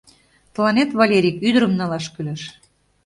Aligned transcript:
Тыланет, 0.53 0.89
Валерик, 0.99 1.37
ӱдырым 1.47 1.73
налаш 1.79 2.05
кӱлеш. 2.13 2.41